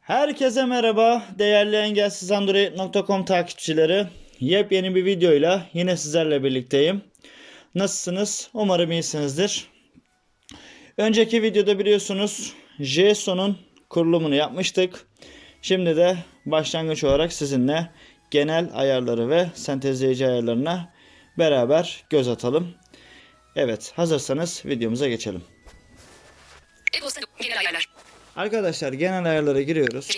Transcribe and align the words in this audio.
Herkese 0.00 0.64
merhaba 0.64 1.24
değerli 1.38 1.76
engelsizandroid.com 1.76 3.24
takipçileri. 3.24 4.06
Yepyeni 4.40 4.94
bir 4.94 5.04
videoyla 5.04 5.66
yine 5.72 5.96
sizlerle 5.96 6.44
birlikteyim. 6.44 7.02
Nasılsınız? 7.74 8.50
Umarım 8.54 8.92
iyisinizdir. 8.92 9.66
Önceki 10.96 11.42
videoda 11.42 11.78
biliyorsunuz 11.78 12.52
JSON'un 12.80 13.58
kurulumunu 13.90 14.34
yapmıştık. 14.34 15.06
Şimdi 15.62 15.96
de 15.96 16.16
başlangıç 16.46 17.04
olarak 17.04 17.32
sizinle 17.32 17.90
genel 18.30 18.70
ayarları 18.74 19.28
ve 19.28 19.46
sentezleyici 19.54 20.26
ayarlarına 20.26 20.92
beraber 21.38 22.04
göz 22.10 22.28
atalım. 22.28 22.74
Evet 23.56 23.92
hazırsanız 23.96 24.62
videomuza 24.64 25.08
geçelim. 25.08 25.42
E-posta. 26.96 27.20
Genel 27.40 27.58
ayarlar. 27.58 27.89
Arkadaşlar 28.40 28.92
genel 28.92 29.30
ayarlara 29.30 29.62
giriyoruz. 29.62 30.08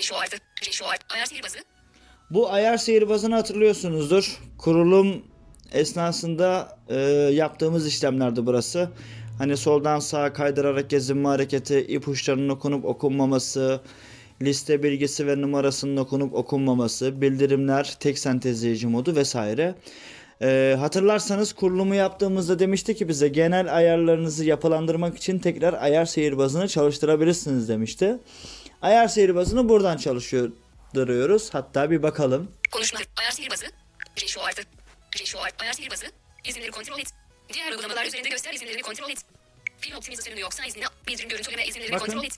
Bu 2.31 2.53
ayar 2.53 2.77
sihirbazını 2.77 3.35
hatırlıyorsunuzdur. 3.35 4.41
Kurulum 4.59 5.23
esnasında 5.73 6.79
e, 6.89 6.97
yaptığımız 7.33 7.87
işlemlerdi 7.87 8.47
burası. 8.47 8.89
Hani 9.39 9.57
soldan 9.57 9.99
sağa 9.99 10.33
kaydırarak 10.33 10.91
gezinme 10.91 11.29
hareketi, 11.29 11.81
ipuçlarının 11.81 12.49
okunup 12.49 12.85
okunmaması, 12.85 13.81
liste 14.43 14.83
bilgisi 14.83 15.27
ve 15.27 15.41
numarasının 15.41 15.97
okunup 15.97 16.35
okunmaması, 16.35 17.21
bildirimler, 17.21 17.97
tek 18.01 18.19
sentezleyici 18.19 18.87
modu 18.87 19.17
vesaire. 19.17 19.75
E, 20.43 20.77
hatırlarsanız 20.79 21.53
kurulumu 21.53 21.95
yaptığımızda 21.95 22.59
demişti 22.59 22.97
ki 22.97 23.09
bize 23.09 23.29
genel 23.29 23.77
ayarlarınızı 23.77 24.45
yapılandırmak 24.45 25.17
için 25.17 25.39
tekrar 25.39 25.73
ayar 25.75 26.05
sihirbazını 26.05 26.69
çalıştırabilirsiniz 26.69 27.69
demişti. 27.69 28.19
Ayar 28.83 29.09
sihirbazını 29.09 29.69
buradan 29.69 29.97
çalıştırıyoruz. 29.97 31.55
Hatta 31.55 31.91
bir 31.91 32.03
bakalım. 32.03 32.51
Konuşma. 32.73 33.01
Ayar 33.17 33.31
sihirbazı. 33.31 33.67
Giriş 34.17 34.39
o 34.39 34.41
artı. 34.41 34.63
Giriş 35.13 35.37
o 35.37 35.39
artı. 35.39 35.57
Ayar 35.63 35.73
sihirbazı. 35.73 36.07
İzinleri 36.49 36.71
kontrol 36.71 36.99
et. 36.99 37.07
Diğer 37.53 37.71
uygulamalar 37.73 38.05
üzerinde 38.07 38.29
göster 38.29 38.55
izinlerini 38.55 38.83
kontrol 38.83 39.11
et. 39.11 39.19
Film 39.79 39.97
optimizasyonu 39.97 40.41
yoksa 40.41 40.65
iznini 40.65 40.85
bildirim 41.09 41.29
görüntüleme 41.29 41.67
izinlerini 41.67 41.93
Bakın. 41.93 42.07
kontrol 42.07 42.25
et. 42.25 42.33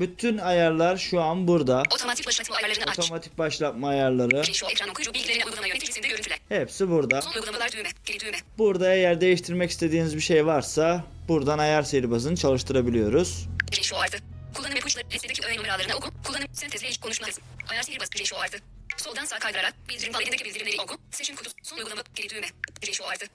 Bütün 0.00 0.38
ayarlar 0.38 0.96
şu 0.96 1.20
an 1.20 1.48
burada. 1.48 1.82
Otomatik 1.94 2.26
başlatma 2.26 2.56
ayarlarını 2.56 2.84
aç. 2.90 2.98
Otomatik 2.98 3.38
başlatma 3.38 3.88
ayarları 3.88 4.42
Giriş 4.42 4.64
o 4.64 4.68
ekran 4.70 4.88
okuyucu 4.90 5.14
bilgilerini 5.14 5.44
uygulama 5.44 5.66
yöneticisinde 5.66 6.08
görüntüle. 6.08 6.34
hepsi 6.48 6.88
burada. 6.90 7.22
Son 7.22 7.32
uygulamalar 7.32 7.72
düğme. 7.72 7.88
Geri 8.04 8.20
düğme. 8.20 8.36
Burada 8.58 8.94
eğer 8.94 9.20
değiştirmek 9.20 9.70
istediğiniz 9.70 10.16
bir 10.16 10.20
şey 10.20 10.46
varsa 10.46 11.04
buradan 11.28 11.58
ayar 11.58 11.82
sihirbazını 11.82 12.36
çalıştırabiliyoruz. 12.36 13.46
Giriş 13.70 13.92
o 13.92 13.96
artı. 13.96 14.18
Kullanım 14.54 14.76
ipuçları 14.76 15.06
listedeki 15.12 15.46
öğe 15.46 15.56
numaralarını 15.56 15.94
oku. 15.96 16.08
Kullanım 16.26 16.48
sentezleyici 16.52 17.00
konuşma 17.00 17.28
hızı. 17.28 17.40
Ayar 17.70 17.82
sihirbazı. 17.82 18.10
Giriş 18.10 18.32
o 18.32 18.36
artı. 18.36 18.58
Soldan 18.96 19.24
sağ 19.24 19.38
kaydırarak 19.38 19.74
bildirim 19.88 20.12
panelindeki 20.12 20.44
bildirimleri 20.44 20.80
oku. 20.80 20.94
Seçim 21.10 21.36
kutusu. 21.36 21.56
Son 21.62 21.76
uygulama. 21.76 22.02
Geri 22.14 22.28
düğme. 22.28 22.46
Giriş 22.80 23.00
o 23.00 23.04
artı. 23.04 23.26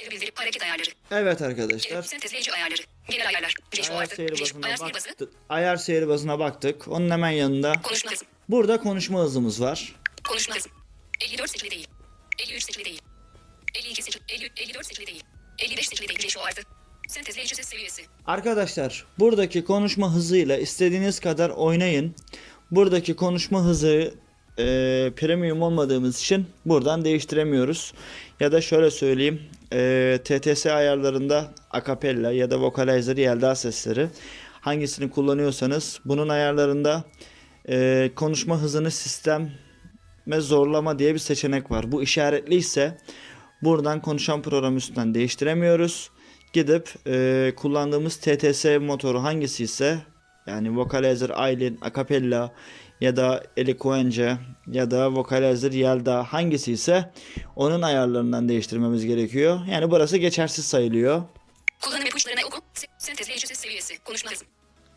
Geri 0.00 0.10
bildirip 0.10 0.38
hareket 0.38 0.62
ayarları. 0.62 0.90
Evet 1.10 1.42
arkadaşlar. 1.42 2.02
sentezleyici 2.02 2.52
ayarları. 2.52 2.82
Genel 3.10 3.28
ayarlar. 3.28 3.54
Giriş 3.70 3.90
o 3.90 3.94
Ayar 3.94 4.06
sihirbazına 4.06 4.66
Ayar 4.66 4.80
baktık. 4.80 5.28
Ayar 5.48 5.76
sihirbazına 5.76 6.38
baktık. 6.38 6.88
Onun 6.88 7.10
hemen 7.10 7.30
yanında 7.30 7.72
Konuşma 7.82 8.10
hızı. 8.12 8.24
burada 8.48 8.80
konuşma 8.80 9.20
hızımız 9.20 9.60
var. 9.60 9.94
Konuşma 10.28 10.54
hızı. 10.56 10.68
54 11.20 11.50
seçili 11.50 11.70
değil. 11.70 11.88
53 12.38 12.62
seçili 12.64 12.84
değil. 12.84 13.00
52 13.74 14.02
seçili. 14.02 14.22
50, 14.28 14.50
54 14.56 14.86
seçili 14.86 15.06
değil. 15.06 15.22
55 15.58 15.88
seçili 15.88 16.08
değil. 16.08 16.18
Giriş 16.18 16.36
o 16.38 16.40
artı. 16.40 16.62
Sentezleyici 17.08 17.54
ses 17.54 17.68
seviyesi. 17.68 18.02
Arkadaşlar 18.26 19.04
buradaki 19.18 19.64
konuşma 19.64 20.14
hızıyla 20.14 20.56
istediğiniz 20.56 21.20
kadar 21.20 21.50
oynayın. 21.50 22.14
Buradaki 22.70 23.16
konuşma 23.16 23.62
hızı 23.64 24.14
e, 24.58 24.64
premium 25.16 25.62
olmadığımız 25.62 26.20
için 26.20 26.46
buradan 26.66 27.04
değiştiremiyoruz. 27.04 27.92
Ya 28.40 28.52
da 28.52 28.60
şöyle 28.60 28.90
söyleyeyim 28.90 29.40
e, 29.72 30.18
TTS 30.24 30.66
ayarlarında 30.66 31.54
acapella 31.70 32.32
ya 32.32 32.50
da 32.50 32.60
vocalizer 32.60 33.16
yelda 33.16 33.54
sesleri 33.54 34.08
hangisini 34.60 35.10
kullanıyorsanız 35.10 36.00
bunun 36.04 36.28
ayarlarında 36.28 37.04
e, 37.68 38.10
konuşma 38.16 38.58
hızını 38.58 38.90
sisteme 38.90 39.50
zorlama 40.38 40.98
diye 40.98 41.14
bir 41.14 41.18
seçenek 41.18 41.70
var. 41.70 41.92
Bu 41.92 42.02
işaretli 42.02 42.54
ise 42.54 42.98
buradan 43.62 44.02
konuşan 44.02 44.42
program 44.42 44.76
üstünden 44.76 45.14
değiştiremiyoruz. 45.14 46.10
Gidip 46.52 46.94
e, 47.06 47.52
kullandığımız 47.56 48.16
TTS 48.16 48.64
motoru 48.80 49.22
hangisi 49.22 49.64
ise 49.64 49.98
yani 50.46 50.76
Vocalizer 50.76 51.30
Aylin, 51.34 51.78
Acapella 51.82 52.52
ya 53.00 53.16
da 53.16 53.44
Eloquence 53.56 54.38
ya 54.66 54.90
da 54.90 55.12
Vocalizer 55.14 55.72
Yelda 55.72 56.24
hangisi 56.32 56.72
ise 56.72 57.12
onun 57.56 57.82
ayarlarından 57.82 58.48
değiştirmemiz 58.48 59.06
gerekiyor. 59.06 59.60
Yani 59.70 59.90
burası 59.90 60.16
geçersiz 60.16 60.64
sayılıyor. 60.64 61.22
Kullanım 61.80 62.06
ipuçlarına 62.06 62.46
oku. 62.46 62.56
Se- 62.74 62.86
sentezleyici 62.98 63.46
ses 63.46 63.58
seviyesi. 63.58 63.98
Konuşma 63.98 64.30
hızı. 64.30 64.44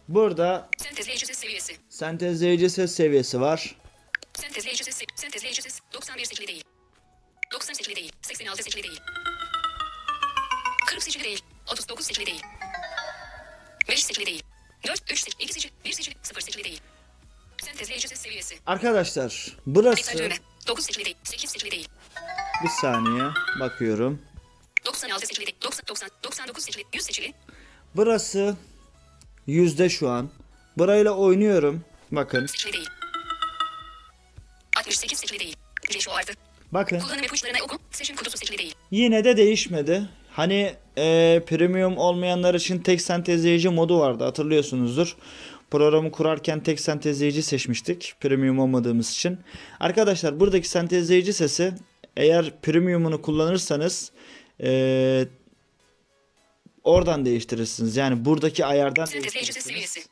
Burada 0.07 0.69
Sentezleyici 0.77 1.25
ses 1.25 1.37
seviyesi. 1.37 1.73
sentezleyici 1.89 2.69
ses 2.69 2.95
seviyesi 2.95 3.41
var. 3.41 3.75
Sentezleyici 4.33 4.83
ses. 4.83 5.01
Sentezleyici 5.15 5.61
ses. 5.61 5.79
91 5.93 6.25
seçili 6.25 6.47
değil. 6.47 6.63
90 7.53 7.73
seçili 7.73 7.95
değil. 7.95 8.11
86 8.21 8.63
seçili 8.63 8.83
değil. 8.83 8.99
40 10.87 11.03
seçili 11.03 11.23
değil. 11.23 11.41
39 11.71 12.05
seçili 12.05 12.25
değil. 12.25 12.41
5 13.89 14.05
seçili 14.05 14.25
değil. 14.25 14.43
4, 14.87 15.11
3 15.11 15.19
seçili, 15.19 15.43
2 15.43 15.53
seçili, 15.53 15.71
1 15.85 15.91
seçili, 15.91 16.15
0 16.23 16.41
seçili 16.41 16.63
değil. 16.63 16.81
Seviyesi. 17.63 18.55
Arkadaşlar 18.65 19.57
burası 19.65 20.17
düğme. 20.17 20.35
9 20.67 20.85
seçili 20.85 21.05
değil. 21.05 21.17
8 21.23 21.49
seçili 21.49 21.71
değil. 21.71 21.87
bir 22.63 22.69
saniye 22.69 23.23
bakıyorum. 23.59 24.21
96 24.85 25.27
seçili 25.27 25.45
değil. 25.45 25.57
90, 25.63 25.87
90, 25.87 26.09
99 26.23 26.63
seçili, 26.63 26.83
100 26.93 27.03
seçili. 27.03 27.33
Burası 27.95 28.57
yüzde 29.47 29.89
şu 29.89 30.09
an. 30.09 30.29
Burayla 30.77 31.11
oynuyorum. 31.11 31.85
Bakın. 32.11 32.45
Seçili 32.45 32.73
değil. 32.73 32.89
68 34.77 35.19
seçili 35.19 35.39
değil. 35.39 35.55
Giriş 35.89 36.07
o 36.09 36.11
artı. 36.11 36.33
Bakın. 36.71 36.99
Kullanım 36.99 37.23
ipuçlarına 37.23 37.57
oku. 37.63 37.77
Seçim 37.91 38.15
kutusu 38.15 38.37
seçili 38.37 38.57
değil. 38.57 38.75
Yine 38.91 39.23
de 39.23 39.37
değişmedi. 39.37 40.09
Hani 40.31 40.75
e, 40.97 41.41
premium 41.47 41.97
olmayanlar 41.97 42.55
için 42.55 42.79
tek 42.79 43.01
sentezleyici 43.01 43.69
modu 43.69 43.99
vardı 43.99 44.23
hatırlıyorsunuzdur. 44.23 45.17
Programı 45.73 46.11
kurarken 46.11 46.63
tek 46.63 46.79
sentezleyici 46.79 47.43
seçmiştik 47.43 48.15
premium 48.19 48.59
olmadığımız 48.59 49.11
için. 49.11 49.37
Arkadaşlar 49.79 50.39
buradaki 50.39 50.69
sentezleyici 50.69 51.33
sesi 51.33 51.73
eğer 52.17 52.61
premiumunu 52.61 53.21
kullanırsanız 53.21 54.11
e, 54.63 55.25
oradan 56.83 57.25
değiştirirsiniz. 57.25 57.97
Yani 57.97 58.25
buradaki 58.25 58.65
ayardan 58.65 59.07
değiştirirsiniz. 59.07 60.07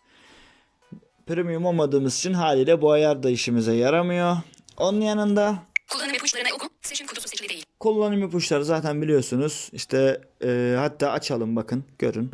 Premium 1.27 1.65
olmadığımız 1.65 2.17
için 2.17 2.33
haliyle 2.33 2.81
bu 2.81 2.91
ayar 2.91 3.23
da 3.23 3.29
işimize 3.29 3.73
yaramıyor. 3.73 4.37
Onun 4.77 5.01
yanında 5.01 5.63
Kullanım 5.91 6.13
ipuçlarına 6.13 6.55
oku. 6.55 6.69
Seçim 6.81 7.07
kutusu 7.07 7.27
seçili 7.27 7.49
değil. 7.49 7.65
kullanım 7.79 8.23
ipuçları 8.23 8.65
zaten 8.65 9.01
biliyorsunuz. 9.01 9.69
İşte 9.73 10.21
e, 10.43 10.75
hatta 10.77 11.11
açalım 11.11 11.55
bakın 11.55 11.83
görün. 11.99 12.31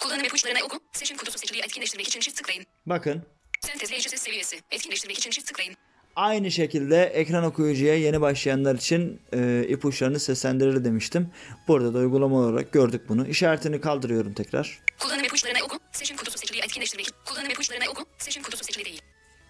Kullanım 0.00 0.24
ipuçlarına 0.24 0.58
oku. 0.64 0.76
Seçim 0.92 1.16
kutusu 1.16 1.38
seçiliyi 1.38 1.64
etkinleştirmek 1.64 2.08
için 2.08 2.20
çift 2.20 2.36
tıklayın. 2.36 2.64
Bakın 2.86 3.22
Sentezleyici 3.60 4.08
ses 4.08 4.22
seviyesi. 4.22 4.60
Etkinleştirmek 4.70 5.18
için 5.18 5.30
çift 5.30 5.46
tıklayın. 5.48 5.74
aynı 6.16 6.50
şekilde 6.50 7.02
ekran 7.04 7.44
okuyucuya 7.44 7.94
yeni 7.94 8.20
başlayanlar 8.20 8.74
için 8.74 9.20
e, 9.32 9.64
ipuçlarını 9.68 10.20
seslendirir 10.20 10.84
demiştim. 10.84 11.28
Burada 11.68 11.94
da 11.94 11.98
uygulama 11.98 12.36
olarak 12.36 12.72
gördük 12.72 13.02
bunu. 13.08 13.26
İşaretini 13.28 13.80
kaldırıyorum 13.80 14.32
tekrar. 14.34 14.80
Kullanım 14.98 15.24
ipuçlarına 15.24 15.64
oku. 15.64 15.76
Seçim 15.92 16.16
kutusu 16.16 16.38
seçiliyi 16.38 16.62
etkinleştirmek 16.64 17.06
için. 17.06 17.16
Kullanım 17.24 17.50
ipuçlarına 17.50 17.90
oku. 17.90 18.04
Seçim 18.18 18.42
kutusu 18.42 18.64
seçili 18.64 18.84
değil. 18.84 19.02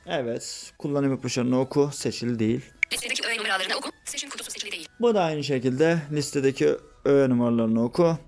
Evet 0.07 0.73
kullanım 0.79 1.15
ipuçlarını 1.15 1.61
oku 1.61 1.91
seçili 1.95 2.39
değil. 2.39 2.61
Listedeki 2.93 3.27
öğe 3.29 3.39
numaralarını 3.39 3.75
oku. 3.77 3.91
Seçim 4.05 4.31
kutusu 4.31 4.51
seçili 4.51 4.73
değil. 4.73 4.89
Bu 5.01 5.15
da 5.15 5.23
aynı 5.23 5.45
şekilde 5.45 5.99
listedeki 6.13 6.77
öğe 7.05 7.29
numaralarını 7.31 7.85
oku. 7.85 8.19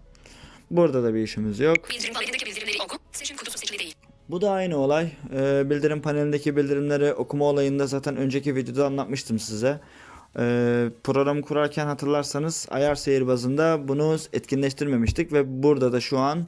Burada 0.73 1.03
da 1.03 1.15
bir 1.15 1.23
işimiz 1.23 1.61
yok. 1.61 1.91
Bildirim 1.91 2.15
panelindeki 2.15 2.47
bildirimleri 2.47 2.83
oku. 2.85 2.97
Seçim 3.13 3.37
kutusu 3.37 3.59
seçili 3.59 3.79
değil. 3.79 3.95
Bu 4.29 4.41
da 4.41 4.51
aynı 4.51 4.77
olay. 4.79 5.09
Ee, 5.35 5.71
bildirim 5.71 6.03
panelindeki 6.03 6.57
bildirimleri 6.57 7.15
okuma 7.15 7.45
olayında 7.45 7.87
zaten 7.87 8.17
önceki 8.17 8.57
videoda 8.57 8.87
anlatmıştım 8.87 9.39
size. 9.39 9.81
Ee, 10.39 10.89
programı 11.05 11.43
kurarken 11.43 11.87
hatırlarsanız 11.87 12.67
ayar 12.71 12.95
sihirbazında 12.95 13.89
bunu 13.89 14.19
etkinleştirmemiştik 14.33 15.33
ve 15.33 15.63
burada 15.63 15.93
da 15.93 16.01
şu 16.01 16.19
an 16.19 16.47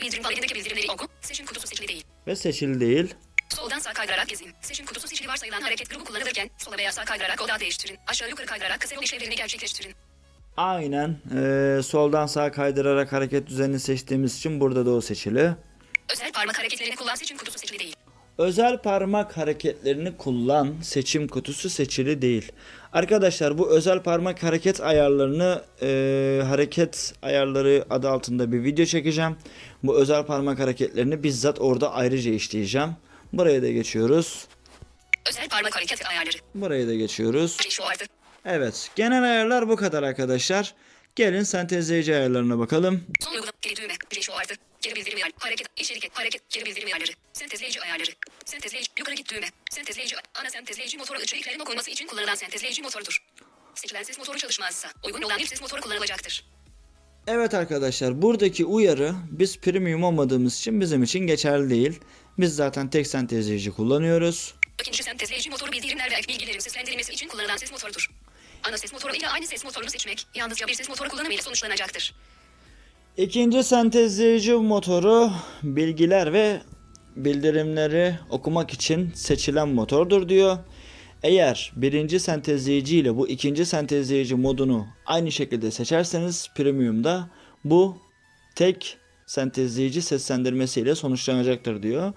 bildirim 0.00 0.22
panelindeki 0.22 0.54
bildirimleri 0.54 0.90
oku. 0.92 1.06
Seçim 1.20 1.46
kutusu 1.46 1.66
seçili 1.66 1.88
değil. 1.88 2.04
ve 2.26 2.36
seçili 2.36 2.80
değil. 2.80 3.14
Soldan 3.48 3.78
sağ 3.78 3.92
kaydırarak 3.92 4.28
gezin. 4.28 4.48
Seçim 4.60 4.86
kutusu 4.86 5.08
seçili 5.08 5.28
varsayılan 5.28 5.60
hareket 5.60 5.90
grubu 5.90 6.04
kullanılırken 6.04 6.50
sola 6.58 6.78
veya 6.78 6.92
sağ 6.92 7.04
kaydırarak 7.04 7.42
odağı 7.42 7.60
değiştirin. 7.60 7.96
Aşağı 8.06 8.28
yukarı 8.28 8.46
kaydırarak 8.46 8.80
kısa 8.80 8.94
yol 8.94 9.02
işlevlerini 9.02 9.36
gerçekleştirin. 9.36 9.94
Aynen 10.56 11.16
ee, 11.34 11.80
soldan 11.82 12.26
sağa 12.26 12.52
kaydırarak 12.52 13.12
hareket 13.12 13.46
düzenini 13.46 13.80
seçtiğimiz 13.80 14.36
için 14.36 14.60
burada 14.60 14.86
da 14.86 14.90
o 14.90 15.00
seçili. 15.00 15.54
Özel 16.12 16.32
parmak 16.32 16.58
hareketlerini 16.58 16.96
kullan 16.96 17.14
seçim 17.14 17.36
kutusu 17.36 17.58
seçili 17.58 17.78
değil. 17.78 17.96
Özel 18.38 18.78
parmak 18.78 19.36
hareketlerini 19.36 20.16
kullan. 20.16 20.74
Seçim 20.82 21.28
kutusu 21.28 21.70
seçili 21.70 22.22
değil. 22.22 22.52
Arkadaşlar 22.92 23.58
bu 23.58 23.70
özel 23.70 24.02
parmak 24.02 24.42
hareket 24.42 24.80
ayarlarını 24.80 25.62
e, 25.82 26.42
hareket 26.44 27.14
ayarları 27.22 27.84
adı 27.90 28.08
altında 28.10 28.52
bir 28.52 28.64
video 28.64 28.84
çekeceğim. 28.84 29.36
Bu 29.82 29.96
özel 29.96 30.26
parmak 30.26 30.58
hareketlerini 30.58 31.22
bizzat 31.22 31.60
orada 31.60 31.92
ayrıca 31.92 32.30
işleyeceğim. 32.30 32.90
Buraya 33.32 33.62
da 33.62 33.70
geçiyoruz. 33.70 34.46
Özel 35.28 35.48
parmak 35.48 35.76
hareket 35.76 36.06
ayarları. 36.06 36.36
Buraya 36.54 36.88
da 36.88 36.94
geçiyoruz. 36.94 37.56
Şu 37.68 37.82
vardı. 37.82 38.04
Evet 38.48 38.90
genel 38.96 39.22
ayarlar 39.22 39.68
bu 39.68 39.76
kadar 39.76 40.02
arkadaşlar. 40.02 40.74
Gelin 41.16 41.42
sentezleyici 41.42 42.14
ayarlarına 42.14 42.58
bakalım. 42.58 43.04
Son 43.20 43.32
uygulama. 43.32 43.52
Geri 43.62 43.76
düğme. 43.76 43.94
Bir 44.12 44.20
şu 44.20 44.32
vardı. 44.32 44.52
Geri 44.80 44.94
bildirim 44.94 45.16
ayarları. 45.16 45.32
Hareket. 45.38 45.66
içerik. 45.76 46.10
Hareket. 46.12 46.50
Geri 46.50 46.64
bildirim 46.64 46.86
ayarları. 46.86 47.10
Sentezleyici 47.32 47.80
ayarları. 47.82 48.10
Sentezleyici. 48.44 48.90
Yukarı 48.98 49.14
git 49.14 49.32
düğme. 49.32 49.46
Sentezleyici. 49.70 50.16
Ana 50.40 50.50
sentezleyici 50.50 50.98
motoru 50.98 51.20
içeriklerin 51.20 51.60
okunması 51.60 51.90
için 51.90 52.06
kullanılan 52.06 52.34
sentezleyici 52.34 52.82
motorudur. 52.82 53.22
Seçilen 53.74 54.02
ses 54.02 54.18
motoru 54.18 54.38
çalışmazsa 54.38 54.88
uygun 55.04 55.22
olan 55.22 55.38
bir 55.38 55.46
ses 55.46 55.60
motoru 55.62 55.80
kullanılacaktır. 55.80 56.44
Evet 57.26 57.54
arkadaşlar 57.54 58.22
buradaki 58.22 58.64
uyarı 58.64 59.14
biz 59.30 59.58
premium 59.58 60.04
olmadığımız 60.04 60.58
için 60.58 60.80
bizim 60.80 61.02
için 61.02 61.20
geçerli 61.20 61.70
değil. 61.70 62.00
Biz 62.38 62.56
zaten 62.56 62.90
tek 62.90 63.06
sentezleyici 63.06 63.70
kullanıyoruz. 63.70 64.54
İkinci 64.80 65.02
sentezleyici 65.02 65.50
motoru 65.50 65.72
bildirimler 65.72 66.10
ve 66.10 66.14
ek 66.14 66.28
bilgilerin 66.28 66.58
seslendirilmesi 66.58 67.12
için 67.12 67.28
kullanılan 67.28 67.56
ses 67.56 67.72
motorudur. 67.72 68.10
Ana 68.68 68.78
ses 68.78 68.92
motoru 68.92 69.14
ile 69.14 69.28
aynı 69.28 69.46
ses 69.46 69.64
motorunu 69.64 69.90
seçmek 69.90 70.26
yalnızca 70.34 70.66
bir 70.66 70.74
ses 70.74 70.88
motoru 70.88 71.08
kullanımıyla 71.08 71.42
sonuçlanacaktır. 71.42 72.14
İkinci 73.16 73.64
sentezleyici 73.64 74.52
motoru 74.52 75.30
bilgiler 75.62 76.32
ve 76.32 76.60
bildirimleri 77.16 78.18
okumak 78.30 78.72
için 78.72 79.12
seçilen 79.14 79.68
motordur 79.68 80.28
diyor. 80.28 80.58
Eğer 81.22 81.72
birinci 81.76 82.20
sentezleyici 82.20 82.98
ile 82.98 83.16
bu 83.16 83.28
ikinci 83.28 83.66
sentezleyici 83.66 84.34
modunu 84.34 84.86
aynı 85.06 85.32
şekilde 85.32 85.70
seçerseniz 85.70 86.48
premiumda 86.56 87.30
bu 87.64 87.98
tek 88.54 88.98
sentezleyici 89.26 90.02
seslendirmesiyle 90.02 90.94
sonuçlanacaktır 90.94 91.82
diyor. 91.82 92.12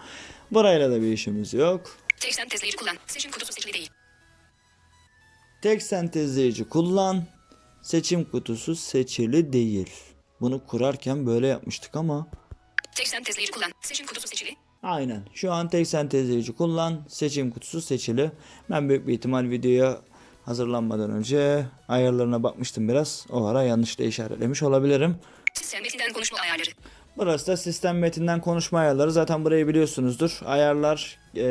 Burayla 0.52 0.92
da 0.92 1.02
bir 1.02 1.12
işimiz 1.14 1.54
yok. 1.54 1.98
Tek 2.20 2.34
sentezleyici 2.34 2.78
kullan. 2.78 2.98
Seçim 3.08 3.32
kutusu 3.32 3.54
seçili 3.54 3.74
değil. 3.74 3.90
Tek 5.62 5.84
sentezleyici 5.84 6.70
kullan. 6.70 7.24
Seçim 7.82 8.24
kutusu 8.26 8.76
seçili 8.76 9.54
değil. 9.54 9.90
Bunu 10.42 10.66
kurarken 10.66 11.26
böyle 11.26 11.48
yapmıştık 11.48 11.96
ama 11.96 12.28
Tek 12.96 13.08
sentezleyici 13.08 13.52
kullan. 13.52 13.72
Seçim 13.82 14.06
kutusu 14.08 14.28
seçili. 14.28 14.56
aynen. 14.84 15.26
Şu 15.34 15.52
an 15.52 15.70
tek 15.70 15.88
sentezleyici 15.88 16.54
kullan. 16.56 17.02
Seçim 17.08 17.52
kutusu 17.52 17.82
seçili. 17.82 18.32
Ben 18.70 18.90
büyük 18.90 19.08
bir 19.08 19.14
ihtimal 19.14 19.50
videoya 19.50 20.02
hazırlanmadan 20.46 21.12
önce 21.12 21.66
ayarlarına 21.88 22.44
bakmıştım 22.44 22.90
biraz. 22.90 23.26
O 23.30 23.46
ara 23.46 23.64
yanlışla 23.64 24.04
işaretlemiş 24.04 24.64
olabilirim. 24.64 25.16
Sistem 25.54 26.14
konuşma 26.14 26.38
ayarları. 26.40 26.70
Burası 27.18 27.48
da 27.48 27.58
sistem 27.58 28.00
metinden 28.00 28.42
konuşma 28.42 28.80
ayarları. 28.80 29.12
Zaten 29.12 29.46
burayı 29.46 29.68
biliyorsunuzdur. 29.68 30.40
Ayarlar 30.46 31.18
eee 31.36 31.44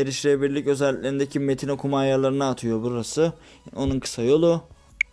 erişilebilirlik 0.00 0.66
özelliklerindeki 0.66 1.40
metin 1.40 1.68
okuma 1.68 1.98
ayarlarını 1.98 2.48
atıyor 2.48 2.82
burası. 2.82 3.32
Onun 3.76 4.00
kısa 4.00 4.22
yolu. 4.22 4.62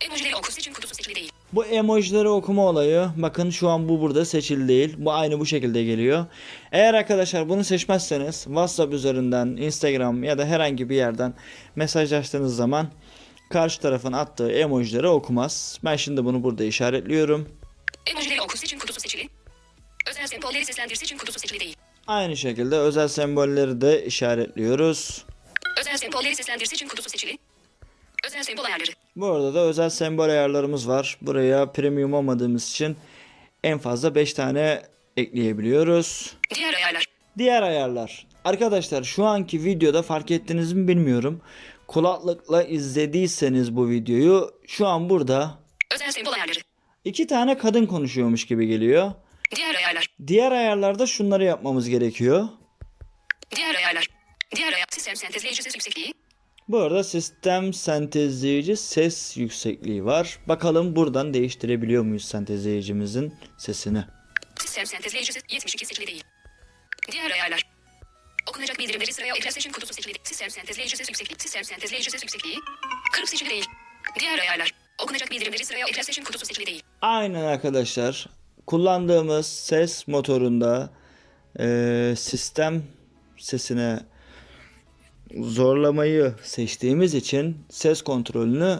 Emojileri 0.00 0.36
oku. 0.36 0.52
Seçim 0.52 0.72
kutusu 0.74 0.94
seçili 0.94 1.14
değil. 1.14 1.32
Bu 1.52 1.64
emojileri 1.64 2.28
okuma 2.28 2.66
olayı 2.66 3.08
bakın 3.16 3.50
şu 3.50 3.68
an 3.68 3.88
bu 3.88 4.00
burada 4.00 4.24
seçili 4.24 4.68
değil. 4.68 4.94
Bu 4.98 5.12
aynı 5.12 5.40
bu 5.40 5.46
şekilde 5.46 5.84
geliyor. 5.84 6.26
Eğer 6.72 6.94
arkadaşlar 6.94 7.48
bunu 7.48 7.64
seçmezseniz 7.64 8.44
WhatsApp 8.44 8.92
üzerinden, 8.94 9.46
Instagram 9.46 10.24
ya 10.24 10.38
da 10.38 10.44
herhangi 10.46 10.88
bir 10.90 10.96
yerden 10.96 11.34
mesajlaştığınız 11.76 12.56
zaman 12.56 12.88
karşı 13.50 13.80
tarafın 13.80 14.12
attığı 14.12 14.52
emojileri 14.52 15.08
okumaz. 15.08 15.78
Ben 15.84 15.96
şimdi 15.96 16.24
bunu 16.24 16.42
burada 16.42 16.64
işaretliyorum. 16.64 17.48
Emojileri 18.06 18.40
oku. 18.42 18.58
Seçim 18.58 18.78
sembolleri 20.30 20.64
seslendir. 20.64 20.94
Seçim 20.94 21.18
kutusu 21.18 21.38
seçili 21.38 21.60
değil. 21.60 21.76
Aynı 22.06 22.36
şekilde 22.36 22.76
özel 22.76 23.08
sembolleri 23.08 23.80
de 23.80 24.04
işaretliyoruz. 24.06 25.24
Özel 25.80 25.96
sembolleri 25.96 26.36
seslendir. 26.36 26.66
Seçim 26.66 26.88
kutusu 26.88 27.10
seçili. 27.10 27.38
Özel 28.26 28.42
sembol 28.42 28.64
ayarları. 28.64 28.90
Bu 29.16 29.26
arada 29.26 29.54
da 29.54 29.60
özel 29.60 29.90
sembol 29.90 30.28
ayarlarımız 30.28 30.88
var. 30.88 31.18
Buraya 31.22 31.72
premium 31.72 32.14
olmadığımız 32.14 32.70
için 32.70 32.96
en 33.64 33.78
fazla 33.78 34.14
5 34.14 34.34
tane 34.34 34.82
ekleyebiliyoruz. 35.16 36.36
Diğer 36.54 36.74
ayarlar. 36.74 37.04
Diğer 37.38 37.62
ayarlar. 37.62 38.26
Arkadaşlar 38.44 39.02
şu 39.04 39.24
anki 39.24 39.64
videoda 39.64 40.02
fark 40.02 40.30
ettiniz 40.30 40.72
mi 40.72 40.88
bilmiyorum. 40.88 41.40
Kulaklıkla 41.86 42.62
izlediyseniz 42.62 43.76
bu 43.76 43.88
videoyu 43.88 44.50
şu 44.66 44.86
an 44.86 45.10
burada 45.10 45.58
Özel 45.94 46.10
sembol 46.10 46.32
ayarları. 46.32 46.58
iki 47.04 47.26
tane 47.26 47.58
kadın 47.58 47.86
konuşuyormuş 47.86 48.46
gibi 48.46 48.66
geliyor. 48.66 49.12
Diğer 49.56 49.74
ayarlar. 49.74 50.06
Diğer 50.26 50.52
ayarlarda 50.52 51.06
şunları 51.06 51.44
yapmamız 51.44 51.88
gerekiyor. 51.88 52.48
Diğer 53.56 53.74
ayarlar. 53.74 54.06
Diğer 54.56 54.72
ayar. 54.72 54.86
Sistem 54.90 55.16
sentezleyici 55.16 55.62
ses 55.62 55.74
yüksekliği. 55.74 56.14
Bu 56.68 56.78
arada 56.78 57.04
sistem 57.04 57.72
sentezleyici 57.72 58.76
ses 58.76 59.36
yüksekliği 59.36 60.04
var. 60.04 60.38
Bakalım 60.48 60.96
buradan 60.96 61.34
değiştirebiliyor 61.34 62.02
muyuz 62.02 62.24
sentezleyicimizin 62.24 63.34
sesini. 63.58 64.04
Sistem 64.60 64.86
sentezleyici 64.86 65.32
ses 65.32 65.42
72 65.50 65.86
seçili 65.86 66.06
değil. 66.06 66.24
Diğer 67.12 67.30
ayarlar. 67.30 67.62
Okunacak 68.50 68.78
bildirimleri 68.78 69.12
sıraya 69.12 69.34
ekran 69.34 69.50
seçim 69.50 69.72
kutusu 69.72 69.94
seçili 69.94 70.14
değil. 70.14 70.24
Sistem 70.24 70.50
sentezleyici 70.50 70.96
ses 70.96 71.08
yüksekliği. 71.08 71.38
Sistem 71.38 71.64
sentezleyici 71.64 72.10
ses 72.10 72.22
yüksekliği. 72.22 72.58
Kırık 73.12 73.28
seçili 73.28 73.50
değil. 73.50 73.66
Diğer 74.20 74.38
ayarlar. 74.38 74.74
Okunacak 75.02 75.30
bildirimleri 75.30 75.64
sıraya 75.64 75.86
ekran 75.86 76.02
seçim 76.02 76.24
kutusu 76.24 76.46
seçili 76.46 76.66
değil. 76.66 76.82
Aynen 77.02 77.44
arkadaşlar. 77.44 78.26
Kullandığımız 78.66 79.46
ses 79.46 80.08
motorunda 80.08 80.90
eee, 81.58 82.14
sistem 82.16 82.82
sesine 83.38 84.00
zorlamayı 85.38 86.34
seçtiğimiz 86.42 87.14
için 87.14 87.56
ses 87.70 88.02
kontrolünü 88.02 88.78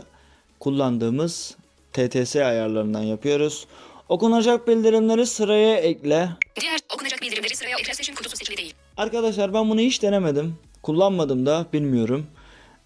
kullandığımız 0.61 1.57
TTS 1.93 2.37
ayarlarından 2.37 3.03
yapıyoruz. 3.03 3.67
Okunacak 4.09 4.69
bildirimleri 4.69 5.27
sıraya 5.27 5.77
ekle. 5.77 6.29
Diğer 6.61 6.79
okunacak 6.95 7.23
bildirimleri 7.23 7.57
sıraya 7.57 7.77
ekran 7.79 7.93
seçim 7.93 8.15
kutusu 8.15 8.37
seçili 8.37 8.57
değil. 8.57 8.75
Arkadaşlar 8.97 9.55
ben 9.55 9.71
bunu 9.71 9.81
hiç 9.81 10.03
denemedim. 10.03 10.57
Kullanmadım 10.83 11.47
da 11.47 11.67
bilmiyorum. 11.73 12.27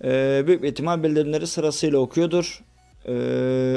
Ee, 0.05 0.43
büyük 0.47 0.63
bir 0.63 0.69
ihtimal 0.69 1.03
bildirimleri 1.03 1.47
sırasıyla 1.47 1.99
okuyordur. 1.99 2.63
Ee, 3.07 3.13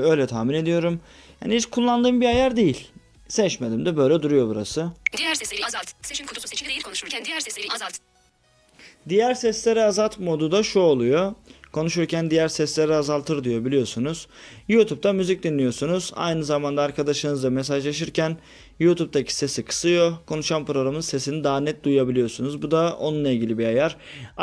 öyle 0.04 0.28
tahmin 0.28 0.54
ediyorum. 0.54 1.00
Yani 1.42 1.56
hiç 1.56 1.66
kullandığım 1.66 2.22
bir 2.22 2.26
ayar 2.26 2.56
değil. 2.56 2.88
Seçmedim 3.28 3.86
de 3.86 3.98
böyle 3.98 4.22
duruyor 4.24 4.48
burası. 4.48 4.92
Diğer 5.18 5.36
sesleri 5.36 5.66
azalt. 5.66 5.86
Seçim 6.02 6.28
kutusu 6.28 6.48
seçili 6.48 6.70
değil 6.70 6.82
konuşurken 6.82 7.26
diğer 7.26 7.40
sesleri 7.40 7.68
azalt. 7.76 7.94
Diğer 9.10 9.34
sesleri 9.34 9.84
azalt 9.84 10.20
modu 10.20 10.52
da 10.52 10.64
şu 10.64 10.80
oluyor. 10.80 11.34
Konuşurken 11.72 12.32
diğer 12.32 12.48
sesleri 12.48 12.96
azaltır 12.96 13.44
diyor 13.44 13.66
biliyorsunuz. 13.66 14.28
YouTube'da 14.68 15.14
müzik 15.14 15.44
dinliyorsunuz. 15.44 16.12
Aynı 16.16 16.44
zamanda 16.44 16.82
arkadaşınızla 16.82 17.50
mesajlaşırken 17.50 18.38
YouTube'daki 18.80 19.36
sesi 19.36 19.66
kısıyor. 19.66 20.14
Konuşan 20.26 20.66
programın 20.66 21.02
sesini 21.02 21.44
daha 21.44 21.60
net 21.60 21.84
duyabiliyorsunuz. 21.84 22.62
Bu 22.62 22.72
da 22.72 22.98
onunla 23.00 23.30
ilgili 23.30 23.58
bir 23.58 23.66
ayar. 23.66 23.98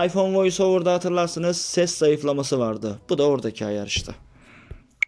iPhone 0.06 0.36
VoiceOver'da 0.36 0.92
hatırlarsınız 0.92 1.56
ses 1.60 1.98
zayıflaması 1.98 2.58
vardı. 2.58 2.98
Bu 3.08 3.18
da 3.18 3.22
oradaki 3.28 3.66
ayar 3.66 3.86
işte. 3.86 4.12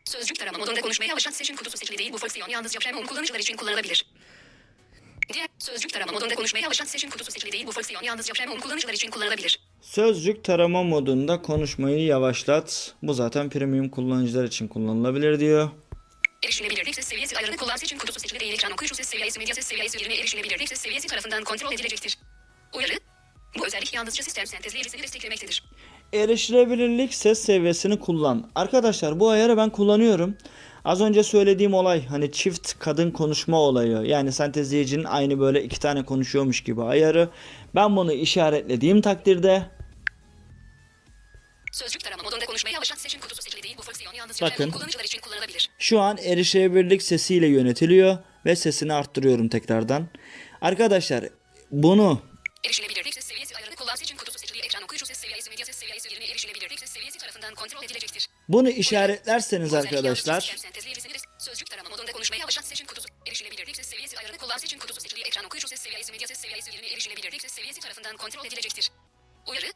Sözcük 0.07 0.39
tarama 0.39 0.59
modunda 0.59 0.81
konuşmaya 0.81 1.13
alışan 1.13 1.31
seçim 1.31 1.57
kutusu 1.57 1.77
seçili 1.77 1.99
değil. 1.99 2.13
Bu 2.13 2.19
fonksiyon 2.19 2.49
yalnızca 2.49 2.81
premium 2.81 3.07
kullanıcılar 3.07 3.39
için 3.39 3.57
kullanılabilir. 3.57 4.07
Diğer 5.33 5.49
sözcük 5.59 5.93
tarama 5.93 6.13
modunda 6.13 6.35
konuşmaya 6.35 6.67
alışan 6.67 6.85
seçim 6.85 7.11
kutusu 7.11 7.31
seçili 7.31 7.53
değil. 7.53 7.67
Bu 7.67 7.73
fonksiyon 7.73 8.03
yalnızca 8.03 8.35
premium 8.35 8.61
kullanıcılar 8.61 8.93
için 8.93 9.11
kullanılabilir. 9.11 9.61
Sözcük 9.83 10.45
tarama 10.45 10.83
modunda 10.83 11.43
konuşmayı 11.43 12.05
yavaşlat. 12.05 12.95
Bu 13.03 13.15
zaten 13.15 13.51
premium 13.51 13.89
kullanıcılar 13.89 14.45
için 14.45 14.69
kullanılabilir 14.69 15.41
diyor. 15.41 15.71
Erişilebilirlik 16.45 16.95
ses 16.95 17.07
seviyesi 17.09 17.39
ayarını 17.39 17.57
kullan 17.57 17.77
seçim 17.77 17.99
kutusu 17.99 18.21
seçili 18.21 18.41
değil. 18.41 18.53
Ekran 18.53 18.73
okuyucu 18.73 18.95
ses 18.95 19.09
seviyesi 19.09 19.39
medya 19.39 19.55
ses 19.55 19.67
seviyesi 19.67 19.99
yerine 19.99 20.15
erişilebilirlik 20.15 20.69
ses 20.69 20.81
seviyesi 20.81 21.09
tarafından 21.09 21.45
kontrol 21.45 21.73
edilecektir. 21.73 22.19
Uyarı. 22.75 22.99
Bu 23.59 23.67
özellik 23.67 23.95
yalnızca 23.95 24.25
sistem 24.25 24.47
sentezleyicisini 24.47 25.03
desteklemektedir. 25.03 25.63
Erişilebilirlik 26.13 27.15
ses 27.15 27.39
seviyesini 27.39 28.01
kullan. 28.01 28.51
Arkadaşlar 28.55 29.21
bu 29.21 29.31
ayarı 29.31 29.57
ben 29.57 29.71
kullanıyorum. 29.71 30.37
Az 30.85 31.01
önce 31.01 31.23
söylediğim 31.23 31.75
olay 31.75 32.07
hani 32.07 32.33
çift 32.33 32.79
kadın 32.79 33.11
konuşma 33.11 33.61
olayı 33.61 34.03
yani 34.07 34.33
sentezleyicinin 34.33 35.05
aynı 35.05 35.41
böyle 35.41 35.63
iki 35.63 35.81
tane 35.81 36.05
konuşuyormuş 36.05 36.61
gibi 36.61 36.83
ayarı. 36.83 37.29
Ben 37.75 37.97
bunu 37.97 38.13
işaretlediğim 38.13 39.01
takdirde 39.01 39.67
Sözcük 41.73 42.05
tarama 42.05 42.23
modunda 42.23 42.45
konuşmaya 42.47 42.79
alışan 42.79 42.97
seçim 42.97 43.21
kutusu 43.21 43.43
seçili 43.43 43.63
değil. 43.63 43.75
Bu 43.79 43.83
fonksiyon 43.83 44.15
yalnızca 44.15 44.47
Bakın. 44.47 44.71
kullanıcılar 44.71 45.05
için 45.05 45.21
kullanılabilir. 45.21 45.71
şu 45.79 46.01
an 46.01 46.19
erişilebilirlik 46.19 47.03
sesiyle 47.03 47.47
yönetiliyor 47.47 48.19
ve 48.47 48.57
sesini 48.57 48.93
arttırıyorum 48.93 49.49
tekrardan. 49.49 50.09
Arkadaşlar 50.61 51.25
bunu 51.71 52.21
Erişilebilirlik 52.67 53.15
tarafından 57.37 57.55
kontrol 57.55 57.83
edilecektir. 57.85 58.29
Bunu 58.49 58.71
işaretlerseniz 58.71 59.75
arkadaşlar 59.75 60.57
sözcük 61.39 61.71
tarama 61.71 61.89
modunda 61.91 62.13
konuşmaya 62.13 62.47
başlat 62.47 62.65
seçim 62.65 62.87
kutusu. 62.87 63.09
Erişilebilirlik 63.27 63.77
ses 63.77 63.87
seviyesi 63.87 64.19
ayarını 64.19 64.39
kullan 64.39 64.59
seçim 64.59 64.79
kutusu 64.79 65.01
seçili 65.01 65.21
ekran 65.21 65.45
okuyucu 65.45 65.69
ses 65.69 65.81
seviyesi 65.81 66.13
medya 66.13 66.29
ses 66.29 66.39
seviyesi 66.39 66.71
yerine 66.73 66.87
erişilebilirlik 66.93 67.41
ses 67.43 67.53
seviyesi 67.53 67.81
tarafından 67.81 68.17
kontrol 68.17 68.45
edilecektir. 68.47 68.91
Uyarı. 69.51 69.67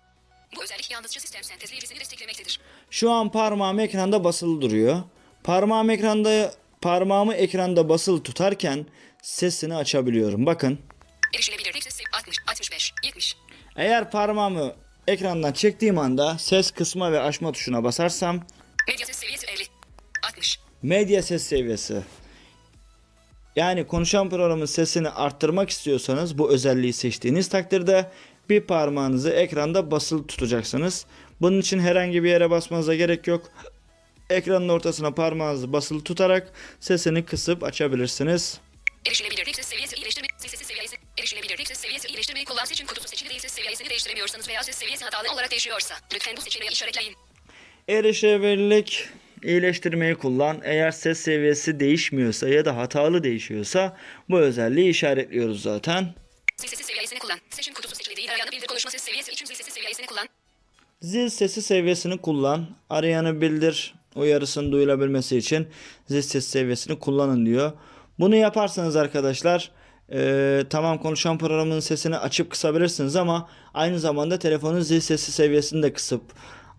Bu 0.56 0.62
özellik 0.62 0.90
yalnızca 0.90 1.20
sistem 1.20 1.44
sentezleyicisini 1.44 2.00
desteklemektedir. 2.00 2.60
şu 2.90 3.10
an 3.10 3.32
parmağım 3.32 3.78
ekranda 3.80 4.24
basılı 4.24 4.60
duruyor. 4.62 5.02
Parmağım 5.44 5.90
ekranda 5.90 6.54
parmağımı 6.80 7.34
ekranda 7.34 7.88
basılı 7.88 8.22
tutarken 8.22 8.86
sesini 9.22 9.74
açabiliyorum. 9.76 10.46
Bakın. 10.46 10.78
Erişilebilirlik 11.34 11.82
ses 11.82 11.94
sev- 11.94 12.04
60, 12.18 12.36
65, 12.48 12.92
70. 13.04 13.36
Eğer 13.76 14.10
parmağımı 14.10 14.74
ekrandan 15.10 15.52
çektiğim 15.52 15.98
anda 15.98 16.38
ses 16.38 16.70
kısma 16.70 17.12
ve 17.12 17.20
açma 17.20 17.52
tuşuna 17.52 17.84
basarsam 17.84 18.40
Medya 18.88 19.06
ses 19.06 19.16
seviyesi 19.16 19.46
50, 19.46 19.62
60. 20.28 20.58
medya 20.82 21.22
ses 21.22 21.42
seviyesi. 21.42 22.02
Yani 23.56 23.86
konuşan 23.86 24.30
programın 24.30 24.66
sesini 24.66 25.08
arttırmak 25.10 25.70
istiyorsanız 25.70 26.38
bu 26.38 26.50
özelliği 26.50 26.92
seçtiğiniz 26.92 27.48
takdirde 27.48 28.10
bir 28.50 28.60
parmağınızı 28.60 29.30
ekranda 29.30 29.90
basılı 29.90 30.26
tutacaksınız. 30.26 31.06
Bunun 31.40 31.60
için 31.60 31.80
herhangi 31.80 32.24
bir 32.24 32.28
yere 32.28 32.50
basmanıza 32.50 32.94
gerek 32.94 33.26
yok. 33.26 33.50
Ekranın 34.30 34.68
ortasına 34.68 35.10
parmağınızı 35.14 35.72
basılı 35.72 36.04
tutarak 36.04 36.52
sesini 36.80 37.24
kısıp 37.24 37.64
açabilirsiniz. 37.64 38.60
Erişilebilirlik 39.06 39.58
seviyesi, 41.30 41.46
erişilebilirlik 41.46 41.68
ses 41.68 41.78
seviyesi 41.78 42.08
iyileştirmeyi 42.08 42.44
kullan 42.44 42.64
seçim 42.64 42.86
kutusu 42.86 43.08
seçili 43.08 43.28
değil 43.28 43.40
ses 43.40 43.52
seviyesini 43.52 43.90
değiştiremiyorsanız 43.90 44.48
veya 44.48 44.62
ses 44.62 44.76
seviyesi 44.76 45.04
hatalı 45.04 45.32
olarak 45.34 45.50
değişiyorsa 45.50 45.94
lütfen 46.14 46.36
bu 46.36 46.40
seçeneği 46.40 46.70
işaretleyin. 46.70 47.14
Erişebilirlik 47.88 49.08
iyileştirmeyi 49.42 50.14
kullan. 50.14 50.60
Eğer 50.64 50.90
ses 50.90 51.20
seviyesi 51.20 51.80
değişmiyorsa 51.80 52.48
ya 52.48 52.64
da 52.64 52.76
hatalı 52.76 53.22
değişiyorsa 53.22 53.96
bu 54.30 54.38
özelliği 54.38 54.90
işaretliyoruz 54.90 55.62
zaten. 55.62 56.14
Zil 56.56 56.68
sesi 56.68 56.84
seviyesini 56.84 57.18
kullan. 57.18 57.38
Seçim 57.50 57.74
kutusu 57.74 57.94
seçili 57.94 58.16
değil 58.16 58.30
arayanı 58.30 58.52
bildir 58.52 58.66
konuşma 58.66 58.90
ses 58.90 59.02
seviyesi 59.02 59.32
için 59.32 59.46
zil 59.46 59.54
sesi 59.54 59.70
seviyesini 59.70 60.06
kullan. 60.06 60.28
Zil 61.00 61.28
sesi 61.28 61.62
seviyesini 61.62 62.18
kullan. 62.18 62.66
Arayanı 62.90 63.40
bildir. 63.40 63.94
Uyarısının 64.14 64.72
duyulabilmesi 64.72 65.36
için 65.36 65.68
zil 66.06 66.22
sesi 66.22 66.50
seviyesini 66.50 66.98
kullanın 66.98 67.46
diyor. 67.46 67.72
Bunu 68.18 68.36
yaparsanız 68.36 68.96
arkadaşlar 68.96 69.70
eee, 70.10 70.64
tamam 70.70 70.98
konuşan 70.98 71.38
programın 71.38 71.80
sesini 71.80 72.16
açıp 72.16 72.50
kısabilirsiniz 72.50 73.16
ama 73.16 73.48
aynı 73.74 74.00
zamanda 74.00 74.38
telefonun 74.38 74.80
zil 74.80 75.00
sesi 75.00 75.32
seviyesini 75.32 75.82
de 75.82 75.92
kısıp 75.92 76.22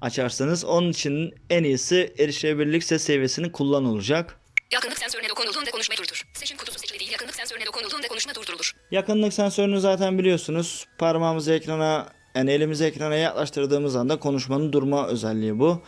açarsınız. 0.02 0.66
Onun 0.66 0.90
için 0.92 1.34
en 1.50 1.64
iyisi 1.64 2.14
erişebilirlik 2.20 2.84
ses 2.84 3.04
seviyesini 3.04 3.52
kullan 3.52 3.86
olacak. 3.86 4.38
Yakınlık 4.72 4.98
sensörüne 4.98 5.30
dokunulduğunda 5.30 5.72
konuşma 5.72 5.96
durdur. 5.98 6.22
Seçim 6.34 6.58
kutusu 6.58 6.80
seçili 6.80 7.00
değil 7.00 7.12
yakınlık 7.12 7.36
sensörüne 7.36 7.66
dokunulduğunda 7.66 8.08
konuşma 8.08 8.36
durdurulur. 8.36 8.72
Yakınlık 8.92 9.34
sensörünü 9.34 9.80
zaten 9.80 10.20
biliyorsunuz. 10.20 10.86
Parmağımızı 10.98 11.54
ekrana 11.54 12.10
yani 12.36 12.52
elimizi 12.52 12.86
ekrana 12.86 13.16
yaklaştırdığımız 13.16 13.96
anda 13.96 14.20
konuşmanın 14.20 14.74
durma 14.74 15.08
özelliği 15.08 15.60
bu. 15.60 15.82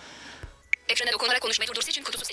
Ekrana 0.90 1.12
dokunarak 1.12 1.42
konuşmayı 1.42 1.70
durdur 1.70 1.82
seçim 1.82 2.04
kutusu. 2.04 2.33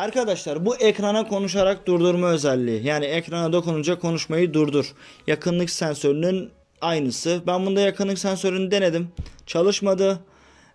Arkadaşlar 0.00 0.66
bu 0.66 0.76
ekrana 0.76 1.28
konuşarak 1.28 1.86
durdurma 1.86 2.30
özelliği. 2.30 2.86
Yani 2.86 3.04
ekrana 3.04 3.52
dokununca 3.52 3.98
konuşmayı 3.98 4.54
durdur. 4.54 4.94
Yakınlık 5.26 5.70
sensörünün 5.70 6.50
aynısı. 6.80 7.42
Ben 7.46 7.66
bunda 7.66 7.80
yakınlık 7.80 8.18
sensörünü 8.18 8.70
denedim. 8.70 9.08
Çalışmadı. 9.46 10.20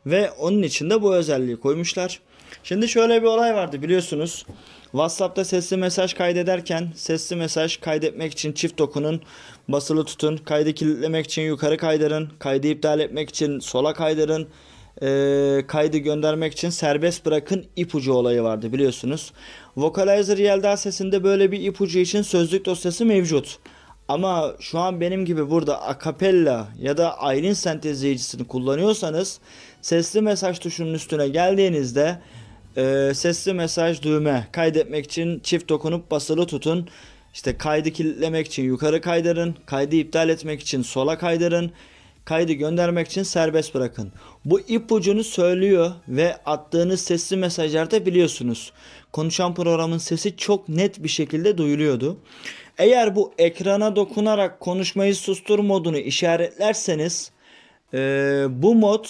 Ve 0.06 0.32
onun 0.32 0.64
için 0.64 0.90
de 0.90 1.02
bu 1.02 1.16
özelliği 1.16 1.60
koymuşlar. 1.60 2.20
Şimdi 2.64 2.88
şöyle 2.88 3.22
bir 3.22 3.28
olay 3.28 3.56
vardı 3.56 3.82
biliyorsunuz. 3.82 4.46
WhatsApp'ta 4.92 5.46
sesli 5.46 5.78
mesaj 5.78 6.14
kaydederken 6.14 6.94
sesli 6.96 7.36
mesaj 7.36 7.78
kaydetmek 7.78 8.32
için 8.32 8.54
çift 8.54 8.78
dokunun, 8.78 9.22
basılı 9.68 10.06
tutun, 10.06 10.38
kaydı 10.38 10.74
kilitlemek 10.74 11.26
için 11.26 11.42
yukarı 11.42 11.78
kaydırın, 11.78 12.30
kaydı 12.40 12.68
iptal 12.68 13.00
etmek 13.00 13.30
için 13.30 13.60
sola 13.60 13.94
kaydırın, 13.94 14.48
eee, 15.02 15.68
kaydı 15.68 15.98
göndermek 15.98 16.54
için 16.54 16.70
serbest 16.70 17.26
bırakın 17.26 17.66
ipucu 17.76 18.14
olayı 18.14 18.44
vardı 18.44 18.74
biliyorsunuz. 18.74 19.34
Vocalizer 19.78 20.38
Yelda 20.38 20.78
sesinde 20.78 21.24
böyle 21.24 21.52
bir 21.52 21.62
ipucu 21.62 22.00
için 22.00 22.22
sözlük 22.22 22.66
dosyası 22.66 23.06
mevcut. 23.06 23.60
Ama 24.08 24.54
şu 24.60 24.80
an 24.80 25.02
benim 25.02 25.26
gibi 25.26 25.50
burada 25.50 25.82
akapella 25.82 26.68
ya 26.80 26.98
da 26.98 27.18
Aylin 27.18 27.54
sentezleyicisini 27.54 28.48
kullanıyorsanız 28.48 29.40
sesli 29.82 30.22
mesaj 30.22 30.60
tuşunun 30.60 30.94
üstüne 30.94 31.28
geldiğinizde 31.28 32.20
e, 32.78 33.12
sesli 33.16 33.54
mesaj 33.54 34.02
düğme 34.02 34.48
kaydetmek 34.52 35.06
için 35.06 35.40
çift 35.40 35.70
dokunup 35.70 36.12
basılı 36.12 36.46
tutun. 36.48 36.88
İşte 37.34 37.58
kaydı 37.58 37.92
kilitlemek 37.92 38.48
için 38.48 38.64
yukarı 38.64 39.02
kaydırın, 39.02 39.56
kaydı 39.66 39.96
iptal 39.96 40.30
etmek 40.30 40.62
için 40.62 40.82
sola 40.82 41.18
kaydırın, 41.18 41.72
kaydı 42.26 42.54
göndermek 42.54 43.08
için 43.08 43.24
serbest 43.24 43.76
bırakın. 43.76 44.12
Bu 44.46 44.60
ipucunu 44.60 45.24
söylüyor 45.24 45.92
ve 46.08 46.36
attığınız 46.46 47.02
sesli 47.02 47.38
mesajlarda 47.38 48.06
biliyorsunuz. 48.06 48.72
Konuşan 49.12 49.56
programın 49.56 49.98
sesi 49.98 50.38
çok 50.38 50.70
net 50.70 51.04
bir 51.04 51.10
şekilde 51.10 51.58
duyuluyordu. 51.58 52.18
Eğer 52.78 53.16
bu 53.16 53.34
ekrana 53.38 53.96
dokunarak 53.96 54.60
konuşmayı 54.60 55.16
sustur 55.16 55.60
modunu 55.60 55.98
işaretlerseniz 55.98 57.32
e, 57.94 57.98
bu 58.50 58.76
mod 58.76 59.06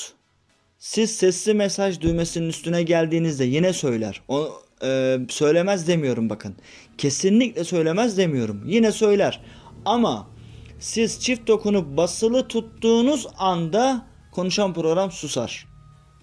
siz 0.79 1.15
sesli 1.15 1.53
mesaj 1.53 2.01
düğmesinin 2.01 2.49
üstüne 2.49 2.83
geldiğinizde 2.83 3.45
yine 3.45 3.73
söyler. 3.73 4.21
O 4.27 4.49
e, 4.83 5.17
söylemez 5.29 5.87
demiyorum 5.87 6.29
bakın. 6.29 6.55
Kesinlikle 6.97 7.63
söylemez 7.63 8.17
demiyorum. 8.17 8.63
Yine 8.65 8.91
söyler. 8.91 9.41
Ama 9.85 10.27
siz 10.79 11.19
çift 11.19 11.47
dokunup 11.47 11.97
basılı 11.97 12.47
tuttuğunuz 12.47 13.27
anda 13.37 14.05
konuşan 14.31 14.73
program 14.73 15.11
susar. 15.11 15.67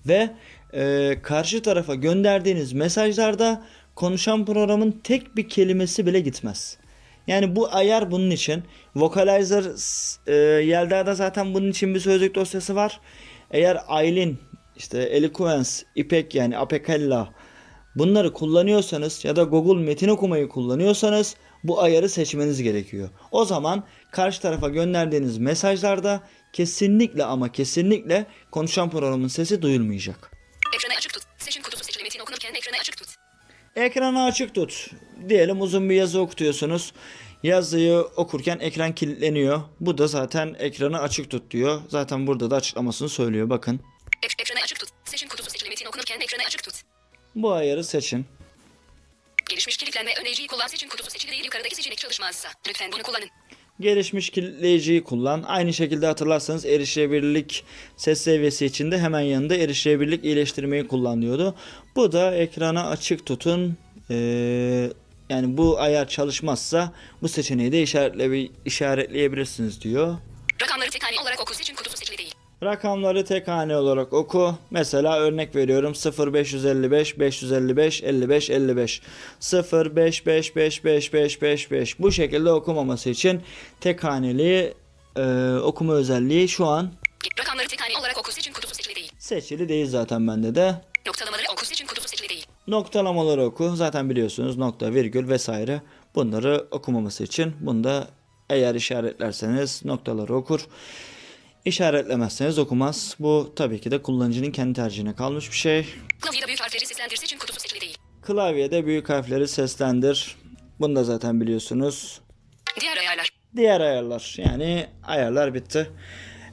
Ve 0.06 0.30
e, 0.74 1.16
karşı 1.22 1.62
tarafa 1.62 1.94
gönderdiğiniz 1.94 2.72
mesajlarda 2.72 3.64
konuşan 3.94 4.44
programın 4.44 5.00
tek 5.04 5.36
bir 5.36 5.48
kelimesi 5.48 6.06
bile 6.06 6.20
gitmez. 6.20 6.78
Yani 7.26 7.56
bu 7.56 7.74
ayar 7.74 8.10
bunun 8.10 8.30
için. 8.30 8.62
Vocalizer 8.96 9.64
e, 10.26 10.34
Yelda'da 10.64 11.14
zaten 11.14 11.54
bunun 11.54 11.70
için 11.70 11.94
bir 11.94 12.00
sözlük 12.00 12.34
dosyası 12.34 12.74
var. 12.74 13.00
Eğer 13.50 13.78
Aylin 13.88 14.38
işte 14.76 15.02
Eloquence, 15.02 15.70
İpek 15.94 16.34
yani 16.34 16.58
Apekella 16.58 17.34
bunları 17.94 18.32
kullanıyorsanız 18.32 19.24
ya 19.24 19.36
da 19.36 19.42
Google 19.42 19.82
metin 19.82 20.08
okumayı 20.08 20.48
kullanıyorsanız 20.48 21.36
bu 21.64 21.82
ayarı 21.82 22.08
seçmeniz 22.08 22.62
gerekiyor. 22.62 23.08
O 23.30 23.44
zaman 23.44 23.84
karşı 24.12 24.40
tarafa 24.42 24.68
gönderdiğiniz 24.68 25.38
mesajlarda 25.38 26.20
kesinlikle 26.52 27.24
ama 27.24 27.52
kesinlikle 27.52 28.26
konuşan 28.50 28.90
programın 28.90 29.28
sesi 29.28 29.62
duyulmayacak. 29.62 30.30
Ekranı 30.76 30.96
açık 30.98 31.12
tut. 31.14 31.22
Seçim 31.38 31.62
kutusu 31.62 31.84
seçili 31.84 32.02
metin 32.02 32.20
okunurken 32.20 32.54
ekranı 32.54 32.76
açık 32.80 32.96
tut. 32.96 33.08
Ekranı 33.76 34.24
açık 34.24 34.54
tut. 34.54 34.90
Diyelim 35.28 35.60
uzun 35.60 35.90
bir 35.90 35.94
yazı 35.94 36.20
okutuyorsunuz. 36.20 36.92
Yazıyı 37.42 37.94
okurken 37.96 38.58
ekran 38.58 38.94
kilitleniyor. 38.94 39.60
Bu 39.80 39.98
da 39.98 40.06
zaten 40.06 40.56
ekranı 40.58 41.00
açık 41.00 41.30
tut 41.30 41.50
diyor. 41.50 41.80
Zaten 41.88 42.26
burada 42.26 42.50
da 42.50 42.56
açıklamasını 42.56 43.08
söylüyor. 43.08 43.50
Bakın. 43.50 43.80
Ek- 44.22 44.34
ekranı 44.38 44.60
açık 44.64 44.80
tut. 44.80 44.88
Seçim 45.04 45.28
kutusu 45.28 45.50
seçili 45.50 45.68
metin 45.68 45.86
okunurken 45.86 46.20
ekranı 46.20 46.42
açık 46.46 46.62
tut. 46.62 46.74
Bu 47.34 47.52
ayarı 47.52 47.84
seçin. 47.84 48.26
Kilitlenme 50.02 50.20
önerici 50.20 50.46
kullan 50.46 50.66
seçim 50.66 50.88
kutusu 50.88 51.10
seçili 51.10 51.32
değil 51.32 51.44
yukarıdaki 51.44 51.76
seçenek 51.76 51.98
çalışmazsa. 51.98 52.48
Lütfen 52.68 52.92
bunu 52.92 53.02
kullanın. 53.02 53.28
Gelişmiş 53.80 54.30
kilitleyiciyi 54.30 55.04
kullan. 55.04 55.42
Aynı 55.42 55.72
şekilde 55.72 56.06
hatırlarsanız 56.06 56.66
erişebilirlik 56.66 57.64
ses 57.96 58.20
seviyesi 58.20 58.66
içinde 58.66 58.98
hemen 58.98 59.20
yanında 59.20 59.56
erişebilirlik 59.56 60.24
iyileştirmeyi 60.24 60.88
kullan 60.88 61.22
diyordu. 61.22 61.54
Bu 61.96 62.12
da 62.12 62.34
ekrana 62.34 62.88
açık 62.88 63.26
tutun. 63.26 63.76
Ee, 64.10 64.90
yani 65.30 65.56
bu 65.56 65.80
ayar 65.80 66.08
çalışmazsa 66.08 66.92
bu 67.22 67.28
seçeneği 67.28 67.72
de 67.72 67.82
işaretle, 67.82 68.48
işaretleyebilirsiniz 68.64 69.82
diyor. 69.82 70.16
Rakamları 70.62 70.90
tek 70.90 71.02
olarak 71.22 71.40
oku 71.40 71.54
seçim 71.54 71.76
kutusu. 71.76 71.91
Rakamları 72.62 73.24
tek 73.24 73.48
hane 73.48 73.76
olarak 73.76 74.12
oku. 74.12 74.54
Mesela 74.70 75.18
örnek 75.18 75.56
veriyorum 75.56 75.92
0555 76.34 77.18
555 77.18 78.02
55 78.02 78.50
55 78.50 79.02
05555555 79.50 81.94
bu 81.98 82.12
şekilde 82.12 82.52
okumaması 82.52 83.10
için 83.10 83.42
tek 83.80 84.04
haneli 84.04 84.74
e, 85.16 85.54
okuma 85.62 85.92
özelliği 85.92 86.48
şu 86.48 86.66
an 86.66 86.92
Rakamları 87.38 87.68
tek 87.68 87.80
hane 87.80 87.98
olarak 87.98 88.18
oku 88.18 88.32
seçim 88.32 88.52
kutusu 88.52 88.74
seçili 88.74 88.94
değil. 88.94 89.12
seçili 89.18 89.68
değil 89.68 89.86
zaten 89.86 90.28
bende 90.28 90.54
de. 90.54 90.74
Noktalamaları 91.06 91.46
oku 91.52 91.66
seçim 91.66 91.86
kutusu 91.86 92.08
seçili 92.08 92.28
değil. 92.28 92.46
Noktalamaları 92.66 93.44
oku. 93.44 93.76
Zaten 93.76 94.10
biliyorsunuz 94.10 94.56
nokta, 94.56 94.94
virgül 94.94 95.28
vesaire. 95.28 95.82
Bunları 96.14 96.66
okumaması 96.70 97.24
için 97.24 97.54
bunu 97.60 97.84
da 97.84 98.08
eğer 98.50 98.74
işaretlerseniz 98.74 99.84
noktaları 99.84 100.34
okur. 100.34 100.66
İşaretlemezseniz 101.64 102.58
okumaz. 102.58 103.16
Bu 103.18 103.52
tabii 103.56 103.80
ki 103.80 103.90
de 103.90 104.02
kullanıcının 104.02 104.50
kendi 104.50 104.74
tercihine 104.74 105.14
kalmış 105.14 105.50
bir 105.50 105.56
şey. 105.56 105.86
Klavyede 106.20 106.46
büyük 106.46 106.60
harfleri 106.60 106.86
seslendir 106.86 107.16
seçim 107.16 107.38
kutusu 107.38 107.60
seçili 107.60 107.80
değil. 107.80 107.96
Klavyede 108.22 108.86
büyük 108.86 109.08
harfleri 109.08 109.48
seslendir. 109.48 110.36
Bunu 110.80 110.96
da 110.96 111.04
zaten 111.04 111.40
biliyorsunuz. 111.40 112.20
Diğer 112.80 112.96
ayarlar. 112.96 113.28
Diğer 113.56 113.80
ayarlar 113.80 114.34
yani 114.38 114.86
ayarlar 115.02 115.54
bitti. 115.54 115.90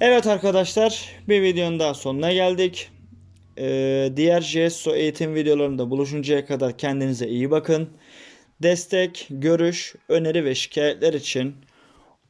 Evet 0.01 0.28
arkadaşlar 0.28 1.06
bir 1.28 1.42
videonun 1.42 1.80
daha 1.80 1.94
sonuna 1.94 2.34
geldik. 2.34 2.89
Ee, 3.58 4.12
diğer 4.16 4.42
JSO 4.42 4.96
eğitim 4.96 5.36
videolarında 5.36 5.89
buluşuncaya 5.89 6.46
kadar 6.46 6.78
kendinize 6.78 7.28
iyi 7.28 7.51
bakın. 7.51 7.89
Destek, 8.63 9.28
görüş, 9.30 9.96
öneri 10.10 10.46
ve 10.46 10.56
şikayetler 10.56 11.13
için 11.13 11.56